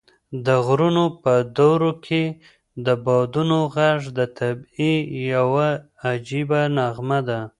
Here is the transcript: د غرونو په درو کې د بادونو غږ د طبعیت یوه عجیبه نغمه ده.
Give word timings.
د 0.45 0.47
غرونو 0.65 1.03
په 1.23 1.33
درو 1.57 1.91
کې 2.05 2.23
د 2.85 2.87
بادونو 3.05 3.57
غږ 3.75 3.99
د 4.17 4.19
طبعیت 4.37 5.07
یوه 5.35 5.69
عجیبه 6.09 6.61
نغمه 6.77 7.19
ده. 7.27 7.39